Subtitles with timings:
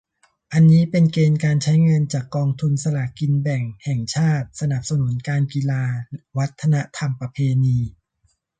[0.53, 5.83] อันนี้เป็นเกณฑ์การใช้เงินจากกองทุนสลากกินแบ่งแห่งชาติ: สนับสนุนการกีฬา
[6.37, 7.79] วัฒนธรรมประเพณี